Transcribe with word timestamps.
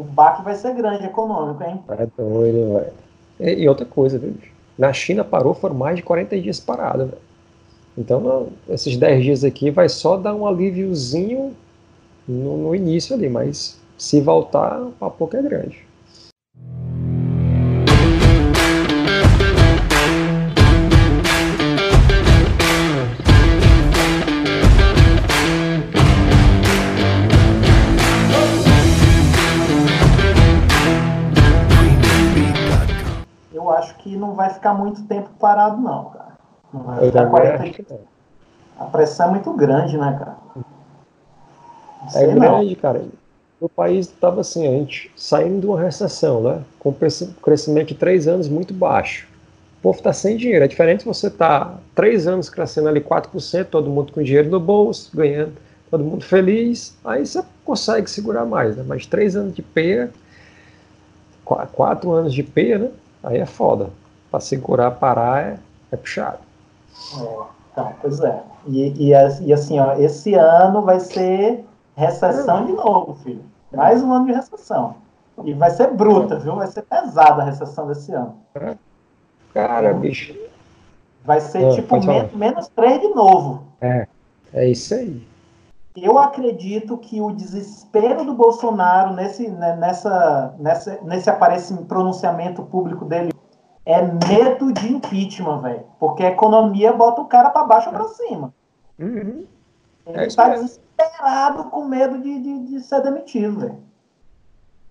baque 0.00 0.42
vai 0.42 0.54
ser 0.54 0.74
grande 0.74 1.04
econômico, 1.04 1.62
hein? 1.62 1.82
É 1.90 2.06
doido, 2.16 2.74
velho. 2.74 2.92
E, 3.40 3.62
e, 3.62 3.68
outra 3.68 3.84
coisa, 3.84 4.18
viu? 4.18 4.34
Na 4.78 4.92
China 4.92 5.22
parou, 5.22 5.52
foram 5.52 5.74
mais 5.74 5.96
de 5.96 6.02
40 6.02 6.40
dias 6.40 6.58
parado, 6.58 7.06
velho. 7.06 7.18
Então, 7.96 8.20
não, 8.20 8.48
esses 8.68 8.96
10 8.96 9.22
dias 9.22 9.44
aqui 9.44 9.70
vai 9.70 9.88
só 9.88 10.16
dar 10.16 10.34
um 10.34 10.46
alíviozinho 10.46 11.54
no, 12.26 12.56
no 12.56 12.74
início 12.74 13.14
ali, 13.14 13.28
mas 13.28 13.78
se 13.98 14.20
voltar, 14.20 14.80
o 14.80 14.92
papo 14.92 15.28
é 15.34 15.42
grande. 15.42 15.86
Que 33.98 34.16
não 34.16 34.34
vai 34.34 34.50
ficar 34.50 34.74
muito 34.74 35.02
tempo 35.04 35.28
parado, 35.38 35.80
não, 35.80 36.06
cara. 36.06 36.32
Não 36.72 36.82
vai 36.82 37.06
ficar 37.06 37.26
40 37.28 37.98
A 38.78 38.84
pressão 38.84 39.28
é 39.28 39.30
muito 39.30 39.52
grande, 39.52 39.96
né, 39.96 40.16
cara? 40.18 40.36
é 42.14 42.26
grande, 42.26 42.74
não. 42.74 42.74
cara. 42.76 43.04
O 43.60 43.68
país 43.68 44.06
estava 44.06 44.40
assim, 44.40 44.66
a 44.66 44.70
gente 44.70 45.10
saindo 45.16 45.60
de 45.60 45.66
uma 45.66 45.80
recessão, 45.80 46.42
né? 46.42 46.62
Com 46.80 46.92
crescimento 47.40 47.88
de 47.88 47.94
três 47.94 48.26
anos 48.26 48.48
muito 48.48 48.74
baixo. 48.74 49.28
O 49.78 49.82
povo 49.82 49.98
está 49.98 50.12
sem 50.12 50.36
dinheiro. 50.36 50.64
É 50.64 50.68
diferente 50.68 51.04
você 51.04 51.30
tá 51.30 51.78
três 51.94 52.26
anos 52.26 52.48
crescendo 52.48 52.88
ali 52.88 53.00
4%, 53.00 53.66
todo 53.66 53.88
mundo 53.88 54.12
com 54.12 54.22
dinheiro 54.22 54.50
no 54.50 54.58
bolso, 54.58 55.10
ganhando, 55.14 55.52
todo 55.90 56.02
mundo 56.02 56.24
feliz. 56.24 56.96
Aí 57.04 57.24
você 57.24 57.42
consegue 57.64 58.10
segurar 58.10 58.44
mais, 58.44 58.76
né? 58.76 58.84
Mas 58.86 59.06
três 59.06 59.36
anos 59.36 59.54
de 59.54 59.62
peia, 59.62 60.10
quatro 61.44 62.10
anos 62.10 62.34
de 62.34 62.42
peia, 62.42 62.78
né? 62.78 62.90
Aí 63.22 63.38
é 63.38 63.46
foda. 63.46 63.90
Para 64.30 64.40
segurar, 64.40 64.90
parar 64.92 65.42
é, 65.42 65.58
é 65.90 65.96
puxado. 65.96 66.38
É, 67.20 67.38
tá, 67.74 67.92
pois 68.00 68.20
é. 68.20 68.42
E, 68.66 69.10
e, 69.10 69.10
e, 69.10 69.52
assim, 69.52 69.78
ó, 69.78 69.94
esse 69.94 70.34
ano 70.34 70.82
vai 70.82 71.00
ser 71.00 71.64
recessão 71.96 72.66
de 72.66 72.72
novo, 72.72 73.14
filho. 73.22 73.44
Mais 73.72 74.02
um 74.02 74.12
ano 74.12 74.26
de 74.26 74.32
recessão. 74.32 74.96
E 75.44 75.52
vai 75.54 75.70
ser 75.70 75.88
bruta, 75.92 76.38
viu? 76.38 76.56
Vai 76.56 76.66
ser 76.66 76.82
pesada 76.82 77.42
a 77.42 77.44
recessão 77.44 77.86
desse 77.88 78.12
ano. 78.12 78.34
Cara, 79.52 79.92
bicho. 79.94 80.34
Vai 81.24 81.40
ser 81.40 81.64
é, 81.64 81.70
tipo 81.70 82.04
menos, 82.04 82.32
menos 82.32 82.68
3 82.68 83.00
de 83.00 83.08
novo. 83.08 83.64
É, 83.80 84.06
é 84.52 84.68
isso 84.68 84.94
aí. 84.94 85.26
Eu 85.94 86.18
acredito 86.18 86.96
que 86.96 87.20
o 87.20 87.32
desespero 87.32 88.24
do 88.24 88.32
Bolsonaro 88.32 89.14
nesse, 89.14 89.48
né, 89.48 89.76
nessa, 89.76 90.54
nessa, 90.58 90.98
nesse 91.02 91.28
aparecimento, 91.28 91.86
pronunciamento 91.86 92.62
público 92.62 93.04
dele 93.04 93.30
é 93.84 94.00
medo 94.00 94.72
de 94.72 94.90
impeachment, 94.90 95.60
velho. 95.60 95.84
Porque 95.98 96.22
a 96.22 96.30
economia 96.30 96.92
bota 96.92 97.20
o 97.20 97.26
cara 97.26 97.50
para 97.50 97.66
baixo 97.66 97.88
ou 97.88 97.94
para 97.94 98.08
cima. 98.08 98.54
Uhum. 98.98 99.44
Ele 100.06 100.26
está 100.26 100.48
é 100.48 100.54
desesperado 100.54 101.64
com 101.64 101.84
medo 101.84 102.18
de, 102.18 102.38
de, 102.40 102.58
de 102.60 102.80
ser 102.80 103.02
demitido, 103.02 103.60
velho. 103.60 103.78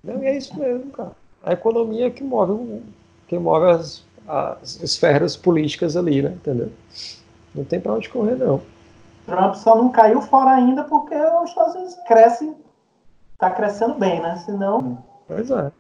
Não, 0.03 0.21
é 0.21 0.38
isso 0.38 0.58
mesmo, 0.58 0.91
cara. 0.91 1.11
A 1.43 1.53
economia 1.53 2.08
é 2.08 2.09
que 2.11 2.23
move, 2.23 2.83
que 3.27 3.38
move 3.39 3.65
as, 3.71 4.03
as 4.27 4.81
esferas 4.81 5.36
políticas 5.36 5.97
ali, 5.97 6.21
né? 6.21 6.31
Entendeu? 6.31 6.71
Não 7.55 7.63
tem 7.63 7.80
para 7.80 7.93
onde 7.93 8.09
correr, 8.09 8.36
não. 8.36 8.61
Trump 9.25 9.55
só 9.55 9.75
não 9.75 9.89
caiu 9.89 10.22
fora 10.22 10.52
ainda 10.52 10.83
porque 10.83 11.16
os 11.16 11.50
Estados 11.50 11.75
Unidos 11.75 11.95
cresce, 12.08 12.53
tá 13.38 13.50
crescendo 13.50 13.95
bem, 13.95 14.22
né? 14.22 14.36
Senão. 14.45 14.98
Pois 15.27 15.49
é. 15.49 15.71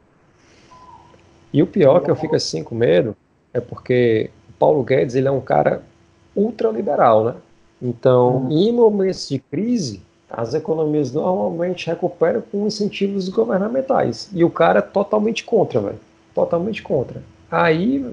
E 1.53 1.61
o 1.61 1.67
pior 1.67 1.99
que 2.01 2.09
eu 2.09 2.15
fico 2.15 2.35
assim 2.35 2.63
com 2.63 2.75
medo 2.75 3.15
é 3.53 3.59
porque 3.59 4.29
o 4.49 4.53
Paulo 4.53 4.83
Guedes 4.83 5.15
ele 5.15 5.27
é 5.27 5.31
um 5.31 5.41
cara 5.41 5.83
ultraliberal, 6.35 7.25
né? 7.25 7.35
Então, 7.81 8.43
uhum. 8.43 8.51
em 8.51 8.71
momentos 8.71 9.27
de 9.27 9.39
crise, 9.39 10.01
as 10.29 10.53
economias 10.53 11.11
normalmente 11.11 11.87
recuperam 11.87 12.41
com 12.41 12.65
incentivos 12.65 13.27
governamentais. 13.27 14.29
E 14.31 14.43
o 14.43 14.49
cara 14.49 14.79
é 14.79 14.81
totalmente 14.81 15.43
contra, 15.43 15.81
velho. 15.81 15.99
Totalmente 16.33 16.81
contra. 16.81 17.21
Aí, 17.49 18.05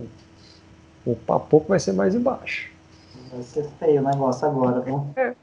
o 1.06 1.14
papo 1.14 1.64
vai 1.68 1.78
ser 1.78 1.92
mais 1.92 2.14
embaixo. 2.14 2.70
Vai 3.32 3.42
ser 3.42 3.64
feio 3.78 4.00
o 4.00 4.04
negócio 4.04 4.46
agora, 4.46 4.80
viu? 4.80 5.04
É. 5.16 5.34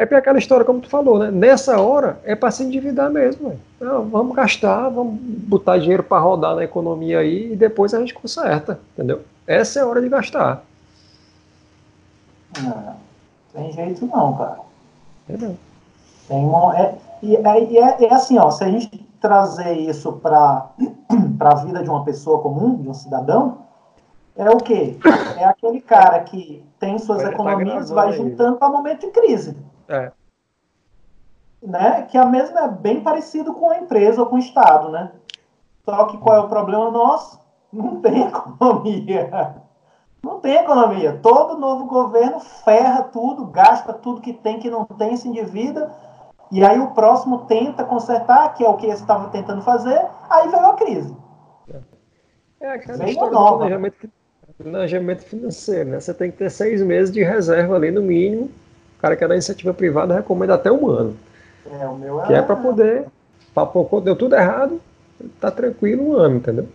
É 0.00 0.06
para 0.06 0.16
aquela 0.16 0.38
história, 0.38 0.64
como 0.64 0.80
tu 0.80 0.88
falou, 0.88 1.18
né? 1.18 1.30
Nessa 1.30 1.78
hora 1.78 2.18
é 2.24 2.34
para 2.34 2.50
se 2.50 2.62
endividar 2.62 3.10
mesmo. 3.10 3.60
Não, 3.78 4.08
vamos 4.08 4.34
gastar, 4.34 4.88
vamos 4.88 5.20
botar 5.20 5.76
dinheiro 5.76 6.02
para 6.02 6.22
rodar 6.22 6.56
na 6.56 6.64
economia 6.64 7.18
aí 7.18 7.52
e 7.52 7.56
depois 7.56 7.92
a 7.92 8.00
gente 8.00 8.14
conserta, 8.14 8.80
entendeu? 8.94 9.20
Essa 9.46 9.78
é 9.78 9.82
a 9.82 9.86
hora 9.86 10.00
de 10.00 10.08
gastar. 10.08 10.64
Não, 12.62 12.96
tem 13.52 13.72
jeito 13.72 14.06
não, 14.06 14.38
cara. 14.38 14.60
É 15.28 15.36
não. 15.36 15.58
Tem 16.26 16.46
uma, 16.46 16.78
é, 16.78 16.94
e, 17.22 17.36
é, 17.36 17.70
e 17.70 17.76
é, 17.76 18.04
é, 18.04 18.14
assim, 18.14 18.38
ó, 18.38 18.50
se 18.50 18.64
a 18.64 18.68
gente 18.70 19.06
trazer 19.20 19.72
isso 19.74 20.12
para 20.14 20.70
a 21.40 21.54
vida 21.56 21.82
de 21.82 21.90
uma 21.90 22.04
pessoa 22.04 22.40
comum, 22.40 22.76
de 22.76 22.88
um 22.88 22.94
cidadão, 22.94 23.58
é 24.36 24.50
o 24.50 24.56
quê? 24.56 24.96
É 25.38 25.44
aquele 25.44 25.80
cara 25.80 26.20
que 26.20 26.64
tem 26.78 26.98
suas 26.98 27.20
Ele 27.20 27.28
tá 27.28 27.34
economias, 27.34 27.88
tá 27.88 27.94
vai 27.94 28.12
juntando 28.12 28.58
para 28.58 28.68
momento 28.68 29.00
de 29.00 29.12
crise. 29.12 29.56
É. 29.88 30.12
Né? 31.62 32.02
Que 32.02 32.16
a 32.16 32.24
mesma 32.24 32.60
é 32.60 32.68
bem 32.68 33.02
parecido 33.02 33.52
com 33.54 33.70
a 33.70 33.78
empresa 33.78 34.20
ou 34.20 34.26
com 34.26 34.36
o 34.36 34.40
Estado, 34.40 34.90
né? 34.90 35.12
Só 35.84 36.04
que 36.06 36.18
qual 36.18 36.36
é 36.36 36.40
o 36.40 36.48
problema 36.48 36.90
nosso? 36.90 37.40
Não 37.72 38.00
tem 38.00 38.22
economia. 38.28 39.62
Não 40.22 40.40
tem 40.40 40.56
economia. 40.56 41.18
Todo 41.22 41.58
novo 41.58 41.86
governo 41.86 42.40
ferra 42.40 43.02
tudo, 43.04 43.46
gasta 43.46 43.92
tudo 43.92 44.20
que 44.20 44.32
tem, 44.32 44.58
que 44.58 44.70
não 44.70 44.84
tem, 44.84 45.16
se 45.16 45.28
endivida. 45.28 45.90
E 46.50 46.64
aí 46.64 46.80
o 46.80 46.90
próximo 46.90 47.46
tenta 47.46 47.84
consertar, 47.84 48.54
que 48.54 48.64
é 48.64 48.68
o 48.68 48.76
que 48.76 48.86
eles 48.86 49.00
estavam 49.00 49.30
tentando 49.30 49.62
fazer, 49.62 50.06
aí 50.28 50.48
veio 50.48 50.66
a 50.66 50.74
crise. 50.74 51.16
É 52.60 52.72
aquela 52.72 52.98
veio 52.98 53.10
história 53.10 53.32
nova. 53.32 53.50
do 53.52 53.58
planejamento, 53.58 54.10
planejamento 54.62 55.24
financeiro, 55.24 55.90
né? 55.90 56.00
Você 56.00 56.12
tem 56.12 56.30
que 56.30 56.36
ter 56.36 56.50
seis 56.50 56.82
meses 56.82 57.12
de 57.12 57.22
reserva 57.22 57.76
ali 57.76 57.90
no 57.90 58.02
mínimo 58.02 58.50
o 58.98 59.00
cara 59.00 59.16
que 59.16 59.24
é 59.24 59.28
da 59.28 59.34
iniciativa 59.34 59.72
privada 59.72 60.14
recomenda 60.14 60.54
até 60.54 60.70
um 60.70 60.86
ano. 60.86 61.16
É, 61.80 61.86
o 61.86 61.96
meu 61.96 62.22
é... 62.22 62.26
Que 62.26 62.34
é 62.34 62.42
para 62.42 62.54
poder, 62.54 63.06
para 63.54 63.66
deu 64.02 64.14
tudo 64.14 64.34
errado, 64.34 64.78
tá 65.40 65.50
tranquilo 65.50 66.10
um 66.10 66.12
ano, 66.12 66.36
entendeu? 66.36 66.68